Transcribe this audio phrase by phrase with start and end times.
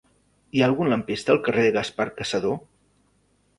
[0.59, 2.57] Hi ha algun lampista al carrer de Gaspar Cassadó?